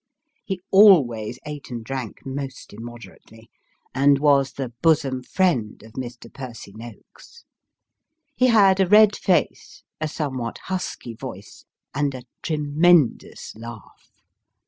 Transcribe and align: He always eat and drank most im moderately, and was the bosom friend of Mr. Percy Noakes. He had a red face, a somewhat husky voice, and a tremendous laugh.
He 0.43 0.59
always 0.71 1.37
eat 1.45 1.69
and 1.69 1.83
drank 1.85 2.25
most 2.25 2.73
im 2.73 2.83
moderately, 2.85 3.51
and 3.93 4.17
was 4.17 4.53
the 4.53 4.73
bosom 4.81 5.21
friend 5.21 5.83
of 5.83 5.91
Mr. 5.93 6.33
Percy 6.33 6.71
Noakes. 6.73 7.45
He 8.33 8.47
had 8.47 8.79
a 8.79 8.87
red 8.89 9.15
face, 9.15 9.83
a 9.99 10.07
somewhat 10.07 10.57
husky 10.63 11.13
voice, 11.13 11.65
and 11.93 12.15
a 12.15 12.23
tremendous 12.41 13.55
laugh. 13.55 14.09